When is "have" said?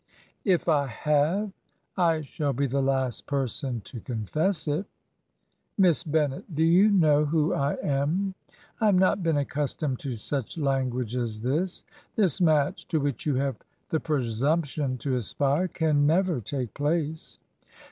0.87-1.51, 8.87-8.95, 13.35-13.57